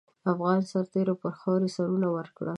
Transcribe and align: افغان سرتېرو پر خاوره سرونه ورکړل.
افغان 0.31 0.59
سرتېرو 0.71 1.13
پر 1.21 1.31
خاوره 1.39 1.67
سرونه 1.75 2.07
ورکړل. 2.11 2.49